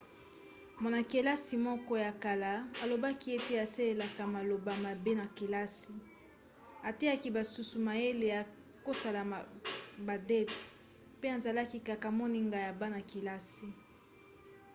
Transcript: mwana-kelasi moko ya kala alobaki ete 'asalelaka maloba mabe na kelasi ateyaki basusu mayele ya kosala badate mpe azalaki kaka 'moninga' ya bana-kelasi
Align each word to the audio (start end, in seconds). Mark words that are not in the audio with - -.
mwana-kelasi 0.81 1.55
moko 1.67 1.93
ya 2.05 2.11
kala 2.23 2.51
alobaki 2.83 3.27
ete 3.37 3.53
'asalelaka 3.63 4.23
maloba 4.35 4.73
mabe 4.85 5.11
na 5.21 5.27
kelasi 5.37 5.95
ateyaki 6.89 7.29
basusu 7.37 7.75
mayele 7.87 8.25
ya 8.35 8.41
kosala 8.85 9.21
badate 10.07 10.55
mpe 11.17 11.27
azalaki 11.37 11.77
kaka 11.89 12.07
'moninga' 12.11 12.65
ya 12.67 12.71
bana-kelasi 12.81 13.67